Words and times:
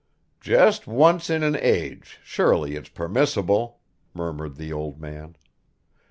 "Just 0.39 0.87
once 0.87 1.29
in 1.29 1.43
an 1.43 1.55
age, 1.57 2.19
surely 2.23 2.73
it's 2.75 2.89
permissible," 2.89 3.81
murmured 4.15 4.55
the 4.55 4.73
old 4.73 4.99
man. 4.99 5.35